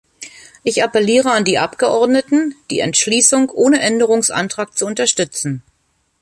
[0.63, 5.61] Ich appelliere an die Abgeordneten, die Entschließung ohne Änderungsantrag zu unterstützen.